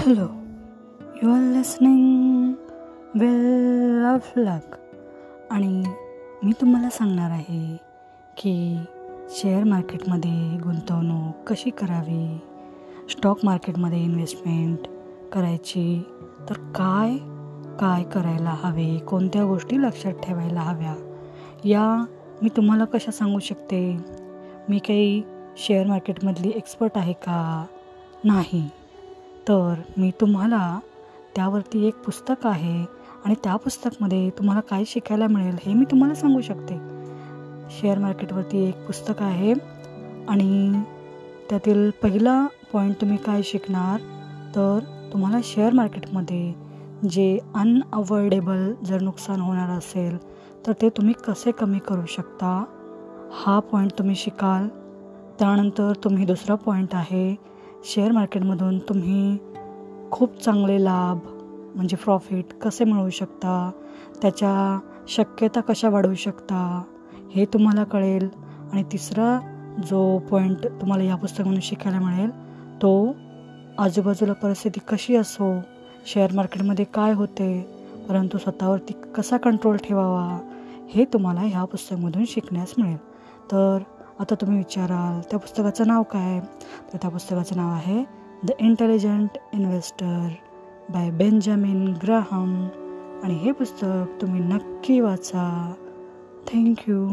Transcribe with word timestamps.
Hello 0.00 0.26
you 1.22 1.30
are 1.34 1.56
listening 1.56 2.52
well 3.14 4.04
of 4.04 4.32
luck 4.36 4.76
आणि 5.50 5.84
मी 6.42 6.52
तुम्हाला 6.60 6.90
सांगणार 6.90 7.30
आहे 7.30 7.76
की 8.36 8.78
शेअर 9.30 9.64
मार्केटमध्ये 9.64 10.58
गुंतवणूक 10.58 11.48
कशी 11.48 11.70
करावी? 11.70 12.38
स्टॉक 13.10 13.38
मार्केटमध्ये 13.44 14.02
इन्व्हेस्टमेंट 14.02 14.78
करायची. 15.32 16.02
तर 16.48 16.54
काय 16.54 17.16
काय 17.80 18.02
करायला 18.02 18.56
हवे? 18.62 18.98
कोणत्या 18.98 19.44
गोष्टी 19.44 19.82
लक्षात 19.82 20.12
ठेवायला 20.12 20.60
हव्या? 20.60 20.94
या 21.64 22.04
मी 22.42 22.48
तुम्हाला 22.48 22.84
कशा 22.84 23.10
सांगू 23.10 23.38
शकते? 23.38 23.96
मी 24.68 24.78
काही 24.78 25.22
शेअर 25.56 25.86
मार्केटमधली 25.86 26.52
एक्सपर्ट 26.54 26.92
आहे 26.94 27.12
का? 27.12 27.66
नाही. 28.24 28.70
तर 29.50 29.80
मी 29.98 30.10
तुम्हाला 30.20 30.78
त्यावरती 31.36 31.86
एक 31.86 31.94
पुस्तक 31.94 32.46
आहे 32.46 32.84
आणि 33.24 33.34
त्या 33.34 33.56
पुस्तकमध्ये 33.56 34.30
तुम्हाला 34.30 34.60
काय 34.60 34.84
शिकायला 34.86 35.26
मिळेल 35.26 35.56
हे 35.62 35.74
मी 35.74 35.84
तुम्हाला 35.84 36.14
सांगू 36.14 36.40
शकते. 36.40 36.74
शेअर 37.70 37.98
मार्केटवरती 37.98 38.62
एक 38.68 38.86
पुस्तक 38.86 39.22
आहे 39.22 39.52
आणि 40.28 40.82
त्यातील 41.50 41.90
पहिला 42.02 42.46
पॉईंट 42.72 42.94
तुम्ही 43.00 43.16
काय 43.16 43.42
शिकणार? 43.42 44.00
तर 44.56 44.78
तुम्हाला 45.12 45.40
शेअर 45.44 45.72
मार्केटमध्ये 45.72 46.54
जे 47.08 47.38
अनअवॉइडेबल 47.54 48.72
जर 48.84 49.00
नुकसान 49.00 49.40
होणार 49.40 49.70
असेल 49.70 50.18
तर 50.66 50.72
ते 50.82 50.88
तुम्ही 50.88 51.14
कसे 51.28 51.50
कमी 51.50 51.78
करू 51.78 52.06
शकता? 52.06 52.64
हा 53.32 53.60
पॉईंट 53.60 53.98
तुम्ही 53.98 54.14
शिकाल. 54.14 54.68
त्यानंतर 55.38 55.92
तुम्ही 56.04 56.24
दुसरा 56.24 56.54
पॉईंट 56.54 56.94
आहे 56.94 57.50
शेअर 57.84 58.12
मार्केटमधून 58.12 58.78
तुम्ही 58.78 59.38
खूप 60.10 60.40
चांगले 60.40 60.84
लाभ 60.84 61.18
म्हणजे 61.76 61.96
प्रॉफिट 61.96 62.44
कसे 62.52 62.84
मिळवू 62.84 63.10
शकता? 63.10 63.70
त्याच्या 64.22 64.78
शक्यता 65.08 65.60
कशा 65.60 65.88
वाढवू 65.88 66.14
शकता? 66.14 66.82
हे 67.34 67.44
तुम्हाला 67.44 67.84
कळेल. 67.84 68.28
आणि 68.72 68.82
तिसरा 68.82 69.38
जो 69.90 70.18
पॉईंट 70.18 70.66
तुम्हाला 70.66 71.04
या 71.04 71.14
पुस्तकामधून 71.14 71.60
शिकायला 71.60 72.00
मिळेल 72.00 72.30
तो 72.82 73.16
आजूबाजूला 73.78 74.32
परिस्थिती 74.32 74.80
कशी 74.88 75.16
असो 75.16 75.60
शेअर 76.06 76.32
मार्केटमध्ये 76.32 76.84
काय 76.84 77.12
होते 77.12 77.66
परंतु 78.08 78.38
स्वतःवरती 78.38 78.92
कसा 79.14 79.36
कंट्रोल 79.36 79.76
ठेवावा 79.76 80.38
हे 80.90 81.04
तुम्हाला 81.04 81.40
ह्या 81.40 81.64
पुस्तकामधून 81.64 82.24
शिकण्यास 82.28 82.74
मिळेल. 82.78 82.96
तर 83.52 83.78
आता 84.20 84.34
तुम्ही 84.34 84.56
विचाराल 84.56 85.20
त्या 85.30 85.38
पुस्तकाचं 85.38 85.86
नाव 85.86 86.02
काय? 86.02 86.40
तर 86.92 86.98
त्या 87.02 87.10
पुस्तकाचं 87.10 87.56
नाव 87.56 87.70
आहे 87.70 88.04
the 88.42 88.50
intelligent 88.58 89.28
investor 89.52 90.28
by 90.90 91.10
Benjamin 91.10 91.94
Graham 92.02 92.68
आणि 93.24 93.34
हे 93.34 93.52
पुस्तक 93.52 94.20
तुम्ही 94.20 94.40
नक्की 94.40 95.00
वाचा. 95.00 95.74
थँक्यू 96.46 97.08